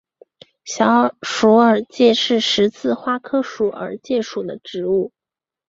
[0.65, 5.11] 小鼠耳芥是十字花科鼠耳芥属的植物。